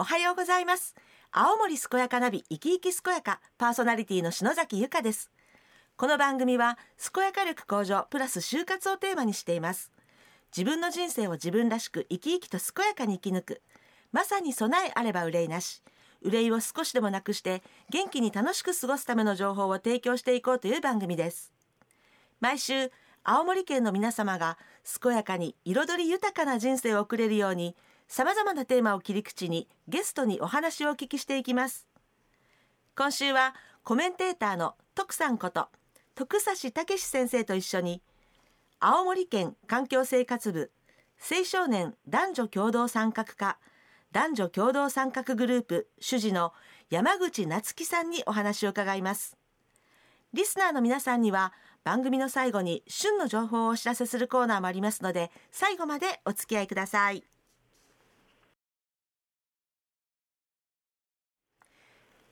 [0.00, 0.94] おはようございます。
[1.32, 5.28] 青森健やかナビ生き生き健やかパーソナリティの篠崎由香です。
[5.96, 6.78] この番組は
[7.12, 9.90] 健やか力向上プラス就活をテーマにしています。
[10.56, 13.62] 自分の人生を自分らしく生き生きと健やかに生き抜く。
[14.12, 15.82] まさに備えあれば憂いなし。
[16.22, 21.52] 憂いを少しでもなくして元気に楽しく過ごすための情報を提供していこうという番組です。
[22.38, 22.92] 毎週
[23.24, 24.58] 青森県の皆様が
[25.02, 27.74] 健やかに彩り豊かな人生を送れるように
[28.08, 31.86] さまざまなテーマを切り口にゲストにお話をお聞きしていきます。
[32.96, 33.54] 今週は
[33.84, 35.68] コメンテーターの徳さんこと
[36.14, 38.02] 徳指武先生と一緒に
[38.80, 40.72] 青森県環境生活部
[41.20, 43.58] 青少年男女共同参画課
[44.10, 46.54] 男女共同参画グループ主事の
[46.88, 49.36] 山口夏樹さんにお話を伺います。
[50.32, 51.52] リスナーの皆さんには
[51.84, 57.22] 番組の最後に旬の情報をお知らせするコーナーもありますので最後までお付き合いください。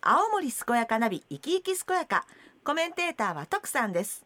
[0.09, 2.27] 青森健やかナビ生き生き健やか。
[2.63, 4.25] コメンテーターは徳さんです。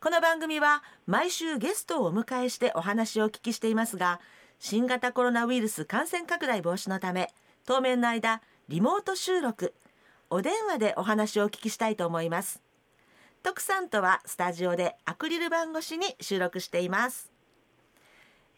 [0.00, 4.20] この番組は毎週ゲストをお迎えしてお話をお聞きしていますが
[4.58, 7.32] 新型コロナウイルス感染拡大防止のため
[7.66, 9.74] 当面の間リモート収録。
[10.28, 12.60] お電話でお話をお聞きしたいと思います。
[13.44, 17.30] 徳さんとはスタジオでアクリル板越しに収録しています。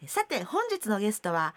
[0.07, 1.53] さて本日のゲストは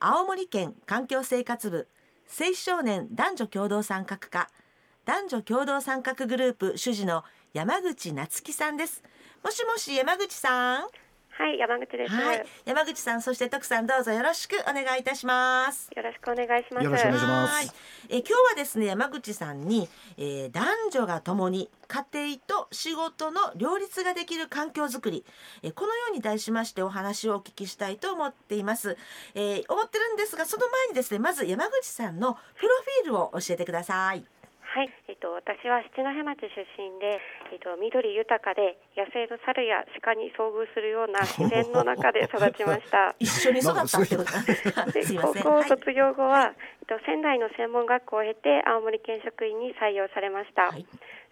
[0.00, 1.86] 青森県環境生活部
[2.26, 4.48] 青少年男女共同参画課。
[5.04, 9.02] 男女共同参画グループ主事の山口夏樹さんです。
[9.44, 10.88] もしもし山口さん。
[11.36, 12.14] はい、山口です。
[12.14, 15.90] はい、山口さん、そして徳さん、どうぞよろしくお願いいたします。
[15.96, 16.84] よろしくお願いします。
[16.84, 17.66] よろしくお願いしますはい
[18.08, 25.24] えー今日はですね、山口さんに、えー男女がともに家庭と仕事の両立ができる環境づくり、
[25.62, 28.96] えーこのように題しましてお話をお聞きしたいと思っています。
[29.34, 32.68] えー思ってるんですが、その前にですね、まず山口さんのプロ
[33.02, 34.24] フィールを教えてください。
[34.60, 37.22] はい、えっと私は七戸町出身で、
[37.54, 43.14] えっと緑豊かで野生の猿や鹿に遭遇するような 自然の中で育ちました。
[43.22, 45.38] 一緒に育ったってこと。
[45.38, 46.50] 高校はい卒業後は、
[46.82, 50.74] えっと仙台の専門学校を経て青森県職員に採用されました。
[50.74, 50.84] はい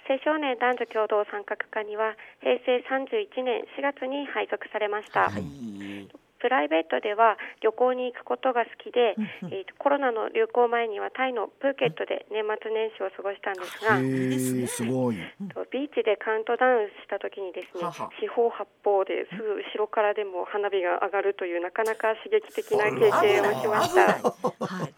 [0.08, 5.30] 青少年男女共同参画課には平成31年4月に配属されました。
[5.30, 9.14] はいプライベートでは旅行に行くことが好きで、
[9.46, 15.16] えーとコロナの流行前にはタイのプーケットで年末年始を過ごしたんですが、すねえすごい。
[15.54, 17.86] とビーチでカウントダウンした時にですね
[18.18, 24.18] 四方八方ですぐ後ろからでも花火が上がるというなかなか刺激的な経験をしました。
[24.66, 24.94] はい。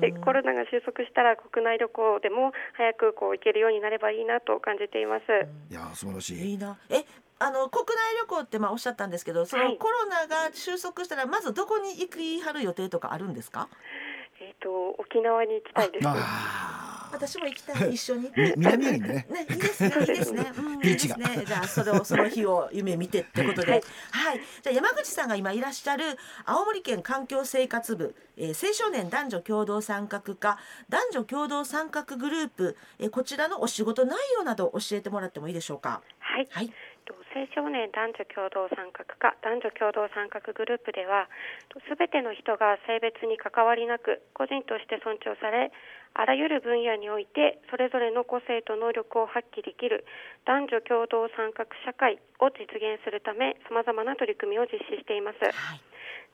[0.00, 5.22] でコロナが収束したら国内旅行でも早くこう行けるようになればいいなと感じています。
[5.70, 6.50] いや素晴らしい。
[6.52, 6.78] いいな。
[6.88, 7.04] え、
[7.38, 13.68] あの国内旅行ってまあおっしゃったんですけど、そのはいコロナが収束したらまずどこに行きはる予定とかあるんですか？
[14.40, 16.04] えっ、と沖縄に行きたいです。
[17.12, 18.30] あ私も行きたい一緒に。
[18.36, 20.52] み 南にねね、いいですね、いいですね。
[20.56, 21.44] うん、ビーチがいいですね。
[21.46, 23.72] じゃあ、それを、その日を夢見てってことで。
[23.72, 23.78] は
[24.10, 24.40] はいい。
[24.62, 36.02] じゃあ、山口さんが今いらっしゃる青森県環境生活部、えー青少年男女共同参画課、男女共同参画グループ、えーこちらのお仕事内容など教えてもらってもいいでしょうか？
[36.18, 36.48] はい。
[36.50, 36.72] はい。
[37.30, 41.30] と青少年男女共同参画課男女共同参画グループでは
[41.86, 45.70] すべての人が性別に関わりなく個人として尊重され
[46.14, 50.04] あらゆる分野においてそれぞれの個性と能力を発揮できる
[50.44, 55.38] 男女共同参画社会を実現するためさまざまな取り組みを実施しています。
[55.38, 55.80] はい。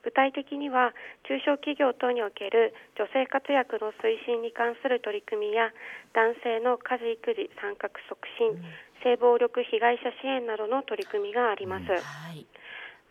[0.03, 0.93] 具体的には
[1.27, 5.73] 中小企業等における女性活躍の推進に関する取り組みや
[6.13, 8.55] 男性の家事育児参画促進、
[9.03, 11.97] 性暴力被害者支援などの取り組みがあります、は
[12.33, 12.45] い。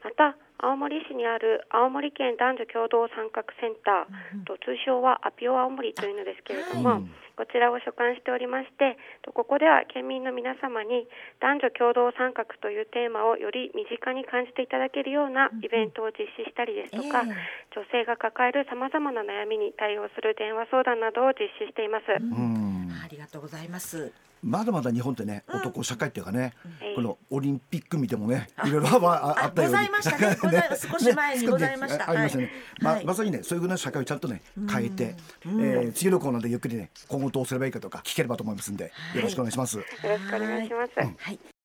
[0.04, 7.02] また青森市にある青森県男女共同参画センター、と通称はアピオ青森というのですけれども、はい
[7.36, 11.06] こちらを所管しておりましてとここでは県民の皆様に
[11.38, 17.36] 男女共同参画というテーマをより身近に感じていただけるようなイベントを実施したりですとか、ええ
[17.76, 22.04] 女性が抱えるさまざまな悩みに対応する電話相談などを実施しています。
[22.08, 22.88] うん。
[23.04, 24.10] ありがとうございます。
[24.46, 29.76] まだまだ日本ってね男社会っていうかねええこのオリンピック見てもねいろいろあああったように。
[29.76, 30.62] ございましたね。
[30.92, 31.98] 少し前にございました。
[31.98, 32.44] ねあありましたね。
[32.44, 32.52] はい。
[32.80, 33.04] まはい。
[33.06, 34.40] まさにねそういうふうな社会をちゃんとね
[34.70, 39.78] 変えてえー次のコーナーでゆっくりね今後どうすればいいかとか聞ければと思いますんでよろしくお願いします。
[39.78, 40.92] よろしくお願いします。
[40.96, 41.55] はい。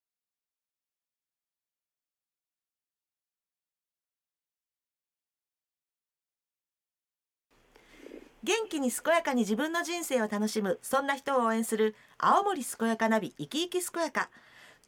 [8.44, 14.32] 元気に健やかに自分の人生を楽しむそんな人を応援する青森健やかナビ生き生き健やか。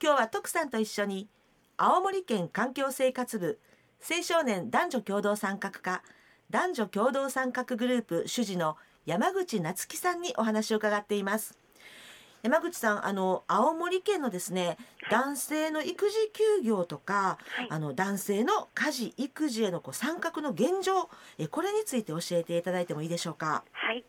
[0.01, 1.29] 今日は徳さんと一緒に
[1.77, 3.59] 青森県環境生活部
[4.01, 6.01] 青少年男女共同参画課
[6.49, 11.62] 男女共同参画グループ主事の山口夏樹さんにお話を伺っています。
[12.43, 14.77] 山口さんあの青森県のですね、
[15.09, 23.63] 男性の育児休業とか、はいあの男性の家事育児へのこう参画の現状えこれについて教えていただいてもいいでしょうか？
[23.71, 24.03] はい。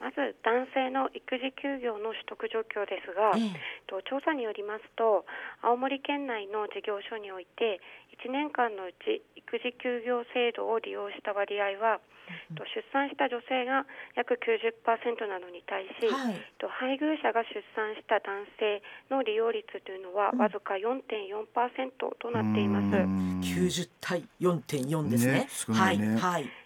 [0.00, 5.26] まず男性の育児休業の取得状況ですが、ええと調査によりますと
[5.62, 7.80] 青森県内の事業所において
[8.16, 12.00] 1年間のうち育児休業制度を利用した割合は、
[12.54, 22.96] と出産した女性が約90%なのに対し、はいと配偶者が出産した男性の利用率というのはわずか4.4%となっています。
[22.96, 25.32] うん90対4.4ですね。
[25.32, 26.59] ね少ないねはいはい。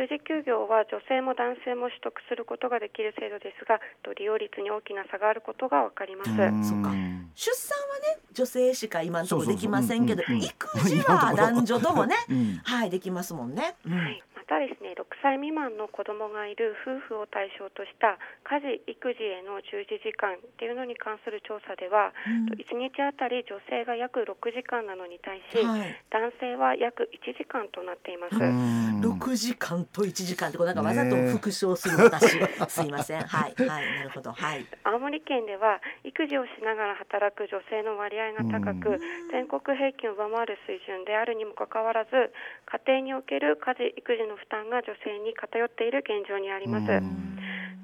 [0.00, 6.30] 育児休業は女性も男性も取得することができる制度ですがと利用率に大きな差があることが分かります。
[6.32, 12.60] 出産はね女性しか今のところできませんけど育児は男女ともねうん。
[12.64, 13.76] はいできますもんね。
[13.84, 13.92] うん。
[13.92, 18.16] はい、またですね6歳未満の子供がいる夫婦を対象とした
[18.48, 22.56] 家事育児への従事時間っていうのに関する調査では、うん。
[22.56, 25.92] 1日あたり女性が約6時間なのに対し、はい。
[26.08, 28.40] 男性は約1時間となっています。
[29.02, 29.18] うん。
[29.18, 32.38] 6時間と1時間ってこうなんかわざと復唱する私、
[32.68, 33.22] すいません。
[33.22, 34.32] はいはいなるほど。
[34.32, 34.66] はい。
[34.84, 39.00] 青森県では育児をしながら働く女性の割合が高く、
[39.30, 42.10] 全国平均を上回る水準であるにもかかわらず
[42.66, 46.86] 家庭における家事育児の負担が女性に偏っている現状にあります。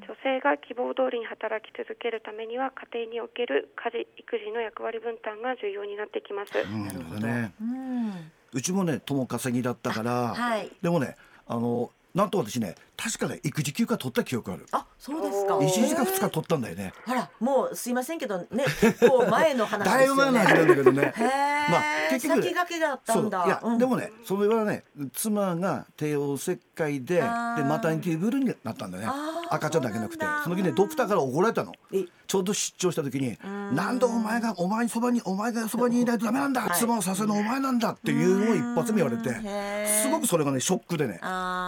[0.06, 6.52] 女性が希望通りに働き続けるためには家庭における家事育児の役割分担が重要になってきます。
[6.58, 10.70] うんなるほどねうんうちもね共稼ぎだったから、はい。
[10.82, 11.16] でもね
[11.46, 14.66] あのなんと私ね確かね育児休暇取った記憶ある。
[14.72, 15.56] あそうですか。
[15.56, 16.94] おー1日か2日取ったんだよね。
[17.04, 21.12] ほらもうすいませんけどね結構前の話だいぶ前の話なんだけどね。
[21.68, 23.44] まあ結局先駆けだったんだ。
[23.44, 23.78] いや、うん。
[23.78, 29.04] でもねそれはね妻が帝王切開ででマタニティブルーになったんだね。
[29.06, 31.72] あー赤ちゃんだけなくてその時ねドクターから怒られたの。
[31.92, 32.04] え？
[32.26, 36.78] ちょうど出張した時にんなんでお前がお前にそばにお前がそばにいないとダメなんだ、はい。
[36.78, 41.20] 妻をさせるのお前なんだっていうのを一発目言われてすごくそれがねショックでね。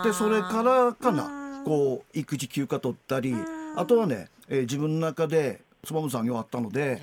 [0.05, 1.65] でそれからかうなん。
[1.65, 3.35] こう育児休暇取ったり
[3.77, 7.01] あとはね、えー自分の中で妻の産業あったので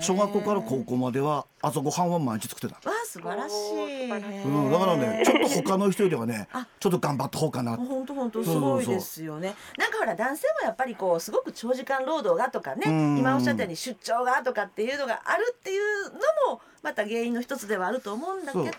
[0.00, 2.80] 小学校から高校までは朝ごはんは毎日作ってた。
[3.08, 4.42] 素晴らしい、素晴らしい。
[4.44, 6.66] うん、だからねちょっと他の人よりはね あ。
[6.78, 7.76] ちょっと頑張った方かな。
[7.76, 8.62] 本当本当すそうそう。
[8.62, 9.54] そうごいですよね。
[9.78, 13.18] なんかほら男性もやっぱりこうすごく長時間労働がとかね、うん。
[13.18, 16.18] 今おっしゃったように出張がとかっていうのがあるっていうの
[16.52, 18.72] もまた原因の一つではあると思うんだけど、そう。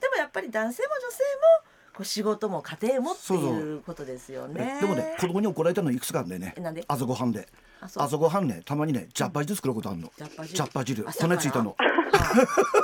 [0.00, 1.18] でもやっぱり男性も女性
[1.62, 4.78] もこう仕事も家庭もってそうそういうことですよね。
[4.80, 6.54] でもね子供に怒られたのいくつかあるんだよね。
[6.56, 6.84] えなんで？
[6.86, 7.48] 朝ごはんで
[7.80, 8.04] あそう。
[8.04, 10.12] 朝ごはんねたまにねジャッパ汁作ることあるの。
[10.16, 11.08] ジャッパ汁ジャッパ汁。
[11.08, 11.28] 朝から。
[11.28, 11.76] 骨ついたの。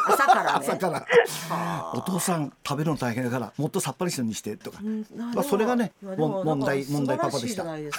[0.07, 0.51] 朝からね。
[0.55, 0.93] 朝から。
[0.95, 1.07] は
[1.51, 1.93] あ。
[1.97, 4.79] お父さん食べるの大変だからもっとさっぱりしたのにしてとか。
[5.17, 7.65] まあそれがね問題問題パパでした。
[7.65, 7.91] ね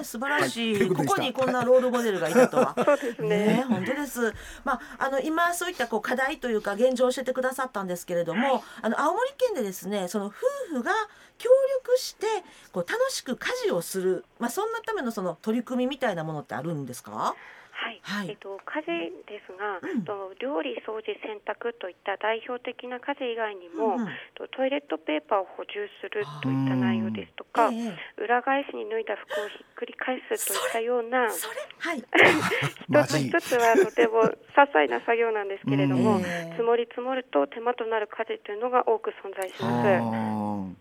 [0.00, 2.74] え素晴らしい,、こここにこんなロールモデルがいたとは。
[3.20, 3.64] ね。
[3.68, 4.34] 本当です。
[4.64, 10.32] まああの今そういったこう課題というか現状を教えてくださったんですけれども、あの青森県でですねその夫
[10.76, 10.92] 婦が
[11.38, 11.50] 協
[11.84, 12.26] 力して
[12.72, 17.36] こう楽しく家事をする、まあそんなためのその取り組みみたいなものってあるんですか？
[17.74, 18.86] はい、はいえっと家事
[19.26, 24.08] ですが、うんと料理掃除洗濯といった代表的な家事以外にも、うんうん
[24.38, 31.98] とトイレットペーパーを補充するといった内容ですとか、ええ裏返しに脱いだ服をひっくり返すといったようなはい。
[31.98, 32.06] 一
[33.04, 39.88] つ一つはとても些細な作業なんですけれども、うんええ積もり積もると手間となる家事というのが多く存在しあます。
[39.88, 40.74] ー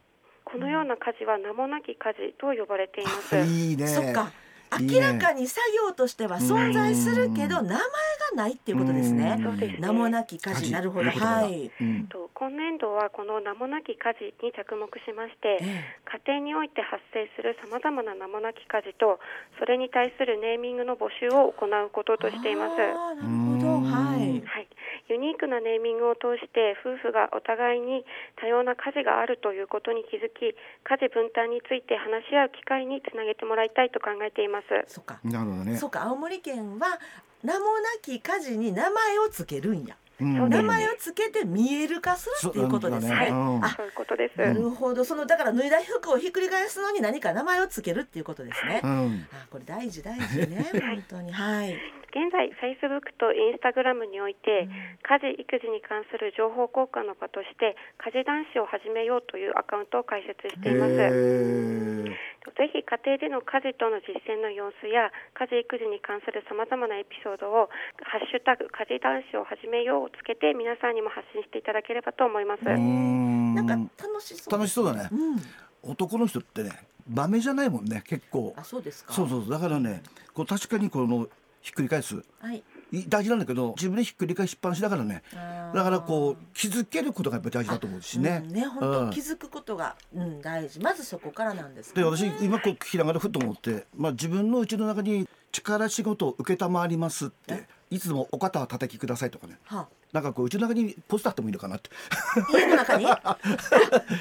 [0.43, 3.37] このような家事は名もなき家事と呼ばれています。
[3.37, 4.31] いいねそっか。
[4.79, 7.81] 明らかに作業としては存在するけど名前が
[8.35, 9.37] ないっていうことですね。
[9.79, 10.71] 名もなき家事。
[10.71, 11.11] なるほど。
[11.11, 11.69] はい。
[11.81, 12.07] うん。
[12.07, 15.83] と今年度はこの名もなき家事に着目しまして、え
[16.25, 19.19] 家庭において発生するさまざまな名もなき家事と
[19.59, 22.77] それに対するネーミングの募集を行うこととしています。
[22.77, 23.67] なるほど。
[23.75, 23.83] うん。
[23.83, 24.41] はい。
[24.47, 24.67] はい、
[25.11, 28.05] ユニークなネーミングを通して夫婦がお互いに
[28.39, 34.67] 多様な家事があるということに気づき家事分担について話し合う機会につなげてもらいたいと考えています。
[34.87, 35.19] そっか。
[35.23, 36.99] なるほどねそうか青森県は
[37.43, 39.97] 名もなき家事に名前をつけるんや。
[40.21, 43.19] うん名前をつけて見える化するっていうことですね。
[43.19, 44.39] ねうんあそういうことです。
[44.39, 48.81] なるほどそのだから脱いだ服をひっくり返すのに何か名前をつけるっていうことですね。
[48.83, 51.75] うんあこれ大事大事ね本当にはい。
[52.11, 54.67] 現在 Facebook と Instagram において
[55.03, 60.95] 家事育児に関する情報交換の場として家事男子を始めようというアカウントを開設しています。
[62.57, 67.69] ぜひ家庭での家事との実践の様子や家事育児に関するさまざまなエピソードを
[68.03, 72.65] 「ハッシュタグ家事男子を始めよう」をつけて皆さんにも発信していただければと思います。
[72.65, 73.55] うん。
[73.55, 74.53] なんか楽しそう。
[74.53, 75.09] 楽しそうだね。
[75.11, 76.71] うん、男の人ってね
[77.07, 78.53] 場面じゃないもんね結構。
[78.57, 79.13] あそうですか。
[79.13, 79.49] そうそう。
[79.49, 80.01] だからね
[80.33, 81.27] こう確かにこの
[81.61, 82.23] ひっくり返す。
[82.39, 82.63] はい。
[82.91, 85.23] い大事なんだけど自分でひっくり返しっぱなしだからね。
[85.73, 88.43] だからこう気づけることがやっぱり大事だと思うしね。
[88.45, 89.09] うんね本うん。
[89.09, 90.79] 当気づくことが、うん、大事。
[90.79, 92.07] まずそこからなんですでね。
[92.07, 99.57] 私今こう聞きながらふと思って、まあ、自分のうちの中に力仕事を承りますっていつもお肩は叩きくださいとかね。
[99.65, 101.89] はなんかこううちの中にポスターあってもいいのかなって。
[102.53, 103.05] あ、家の中に？
[103.07, 103.37] あ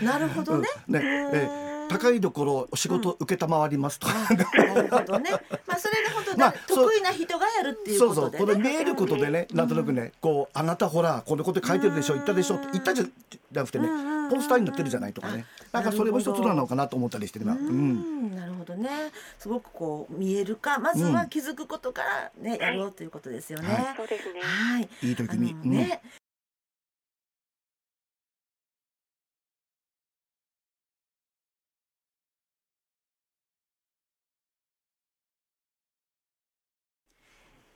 [0.02, 5.30] なるほどね、ねえ高いところお仕事承りますとなるほどね。
[5.66, 13.04] まあそれが本当ま得意な人がやるっていうそうことで、ね、そうこれ見えることでねなんとなくねこうあなたほらこのこと書いてるでしょ言ったでしょって言ったじゃ
[13.52, 13.88] なくてね
[14.30, 15.44] ポスターになってるじゃないとかね。
[15.72, 17.54] なんかそれも一つなのかなと思ったりして今。
[17.54, 18.30] ううん。
[18.32, 18.36] ん。
[18.36, 18.88] なるほどね。
[19.38, 23.68] すごくこう見えるかまずは気づくことからね、やろうということですよね。
[23.68, 23.94] はい。
[23.96, 24.40] そうですね。
[24.40, 24.88] はい。
[25.02, 26.00] いい取りね、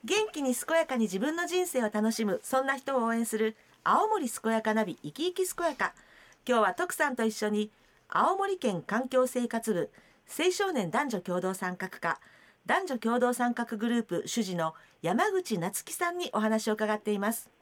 [0.04, 5.94] 元気に健やかに自分の人生を楽しむそんな人を応援する青森健やかナビ生き生き健やか。
[6.46, 7.70] 今日は徳さんと一緒に
[8.10, 9.90] 青森県環境生活部
[10.28, 12.20] 青少年男女共同参画課
[12.66, 17.53] 男女共同参画グループ主事の山口夏樹さんにお話を伺っています。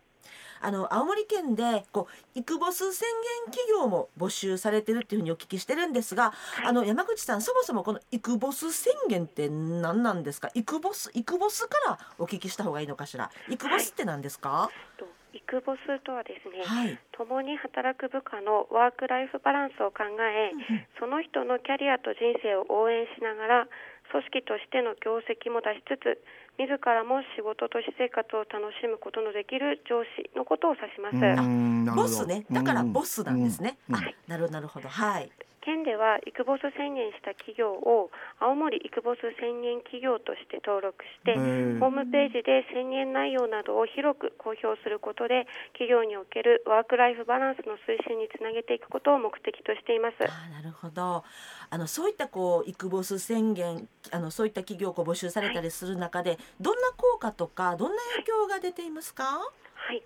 [0.63, 3.09] あの青森県でこうイクボス宣
[3.45, 6.33] 言企業も募集されてるっていうふうにお聞きしてるんですが、
[6.65, 10.51] あの山口さんそもそもこのイクボス宣言って何なんですか？
[10.55, 13.31] イクボスイクボスからお聞きした方がいいのかしら？
[13.49, 14.71] イクボスって何ですか？
[14.97, 20.53] とイクボスとはですね、はい、共に働く部下のワークライフバランスを考え、
[21.01, 23.69] その人のキャリアと人生を応援しながら
[24.13, 26.21] 組織としての業績も出しつつ
[26.59, 31.15] 自らも仕事と私生活を楽しむことのできる上司のことを指します。
[31.15, 31.85] うん。
[31.85, 32.09] なるほど。
[32.09, 32.45] ボスね。
[32.51, 33.97] だからボスなんですね、うん。
[33.97, 34.89] あなるほどなるほど。
[34.89, 35.31] はい
[35.65, 50.17] 県ではイクボス宣言した企業を青森イクボス宣言企業として登録して、ホームページで宣言内容などを広く公表することで企業におけるワークライフバランスの推進につなげていくことを目的としています。
[50.21, 51.25] あーなるほど。
[51.71, 59.25] あのそういったこうイクボス宣言あのそういった企業を募集されたりする中で、どんな効果とかどんな影響が出ていますか？
[59.25, 60.03] はい、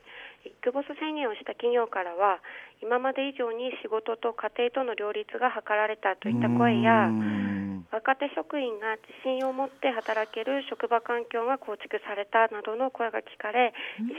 [0.47, 2.41] イクボス宣言をした企業からは
[2.83, 7.47] 今まで以上に仕事と家庭との両立が図られたといった声やうん。
[7.93, 13.73] 若手職員が自信を持って働ける職場環境が構築されたなどの声が聞かれ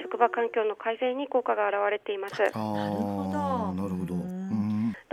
[0.03, 2.39] 職場環境の改善に効果が現れています。
[2.39, 3.56] なるほど。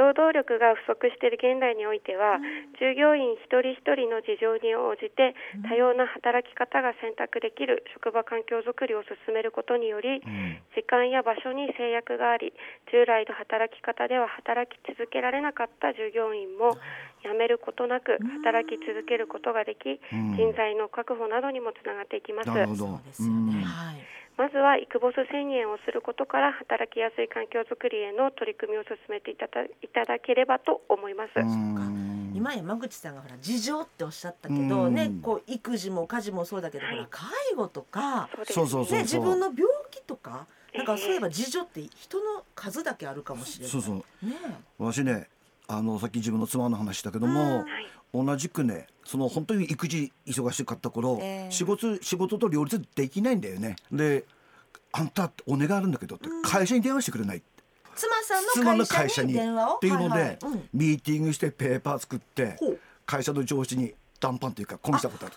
[0.05, 2.37] 労働力が不足している現代においては
[2.77, 5.33] 従業員一人一人の事情に応じて
[5.65, 10.61] 多様な働き方が選択できる職場環境づくりを進めることによりうん。
[10.77, 12.53] 時間や場所に制約があり
[12.91, 16.77] 従来の働き方では働き続けられなかった従業員も
[17.23, 20.37] 辞めることなく働き続けることができうん。
[20.37, 22.51] 人材の確保などにもつながっていきます
[24.37, 31.31] まずはイクボス宣言をすることから働きやすい環境づくりへの取り組みを進めていただいただければと思います。
[31.37, 32.33] うん。
[32.35, 34.95] 今山口さんがほら事情っておっしゃったけど、うん。
[34.95, 36.97] ねこう育児も家事もそうだけど、はい。
[36.97, 43.71] ほら介護とか、そうそう自分の病気とかなんかそういえば事情って人の数だけあるかもしれない。
[43.71, 43.97] そうそう。
[44.27, 44.35] ね
[44.79, 45.29] 私ね
[45.67, 47.67] あのさっき自分の妻の話だけども、はい。
[48.13, 51.51] 同じくねその本当に育児忙しかった頃、ええ。
[51.51, 53.77] 仕事仕事と両立できないんだよね。
[53.91, 54.25] で
[54.93, 56.43] あんたお願いあるんだけどって、うん。
[56.43, 57.43] 会社に電話してくれない。
[57.95, 59.77] 妻さ妻のんの会会社に電話を？
[59.77, 60.39] っていうので、はいはい。
[60.43, 60.69] うん。
[60.73, 62.57] ミーティングしてペーパー作って
[63.07, 65.35] 会社の上司に談判というかこんしたことある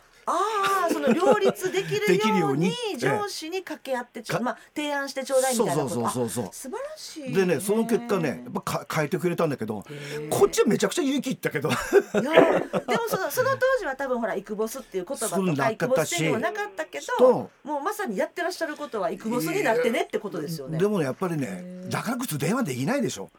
[0.90, 5.90] その両立できるように上司に掛け合ってちょかまあ提案してちょうだいみたいなこと。
[5.90, 9.84] そうそうそうそうあ素晴らしいでねその結果ねやっぱか変えてくれたんだけど
[10.30, 11.70] こっちはめちゃくちゃ勇気いったけど。
[11.70, 17.06] いやでもその その当時は多分ほらイクボスっていう言葉とかイクボス宣言はなかったけと。
[17.20, 20.78] どもうまさにやってらっしゃることはイクボスになってねってことですよね。
[20.78, 23.30] でもねやっぱりねだから普通電話できないでしょ。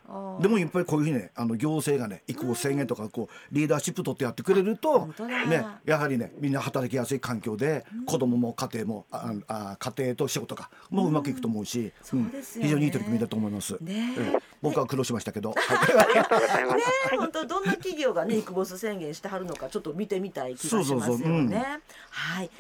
[0.41, 5.09] でもやっぱりこういうふうにねあの行政がね育児宣言とかこうリーダーシップ取ってやってくれると
[5.49, 13.77] ねやはりねみんな働きやすい環境で子供も家庭もああ家庭と仕事がもううまくいくと思うし、そうですよね非常にいい取り組みだと思います。
[13.81, 15.59] ねええ僕は苦労しましたけど、はい
[15.99, 16.77] ありがとうございます。
[16.77, 16.83] ね
[17.17, 21.07] 本当どんな企業がねイクボス宣言してはるのかちょっと見てみたい気がしますよね。
[21.07, 21.53] そうそうそううん
[22.11, 22.51] はい。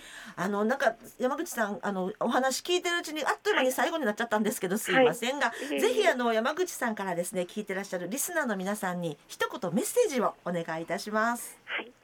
[0.40, 11.58] あのなんか山口さんあのお話聞いてるうちにあっという間に最後になっちゃったんですけどすいませんが、いえいえぜひあの山口さんからですね聞いてらっしゃるリスナーの皆さんに一言メッセージをお願いいたします。
[11.64, 11.97] はい。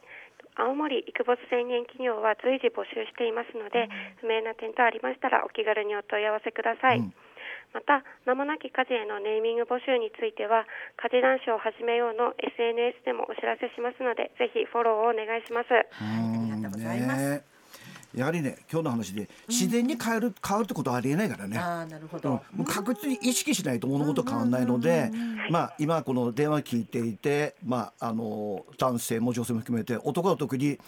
[0.57, 3.89] 青森育没宣言企業は随時募集していますので、
[4.21, 6.99] 不明な点等ありましたらお気軽にお問い合わせください。
[6.99, 7.15] うん
[7.75, 10.65] また名もなき家事へのネーミング募集については
[10.97, 15.75] 家事男子を始めようの SNS でもお知らせしますのでぜひフォローをお願いします。
[15.75, 17.54] はいありがとうございますね
[18.14, 21.59] やはりね今日の話で自然に変える、変わるってことはありえないからね。
[21.59, 22.23] ああなるほうん。
[22.23, 25.11] ど、もう確実に意識しないと物事変わらないので、
[25.50, 30.78] まあ今この電話聞いていて、まああの男性も女性も含めて男は特に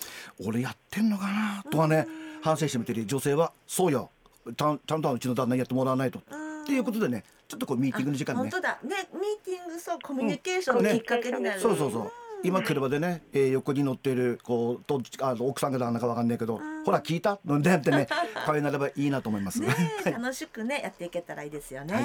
[0.44, 2.06] 俺やってんのかなとかね、
[2.42, 4.10] 反省してみてる女性はそうよ、
[4.56, 6.22] ちゃんとうちの旦那にやってもらわないと、っ
[6.66, 8.78] ていうことでね、ちょっとこうミーティングの時間にね本当、だ。
[8.84, 12.12] ねミーティングそうコミュニケーションのきっかけになる、そうそうそう。
[12.46, 17.38] 今車でね、えー横に乗っているこうどっちあの奥さんが旦那かわかんないけど、ほら聞いた？
[17.44, 18.06] のでってね
[18.46, 19.60] 会話になればいいなと思います。
[20.04, 22.04] 楽しくねやっていけたらいいですよね、はい。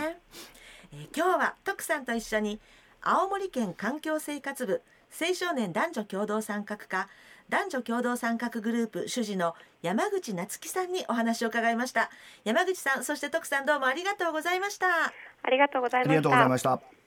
[0.93, 2.59] えー今日は徳さんと一緒に
[3.01, 4.81] 青森県環境生活部
[5.19, 7.07] 青少年男女共同参画課
[7.49, 12.09] 男女共同参画グループ主事の山口夏樹さんにお話を伺いました。
[12.43, 14.87] 山口さんそして徳さんどうもありがとうございました。
[14.87, 16.11] ありがとうございました。
[16.11, 17.00] ありがとうございました。